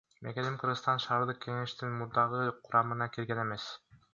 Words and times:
Мекеним 0.27 0.55
Кыргызстан 0.61 1.03
шаардык 1.03 1.41
кеңештин 1.45 1.93
мурдагы 1.99 2.41
курамына 2.69 3.11
кирген 3.19 3.45
эмес. 3.45 3.71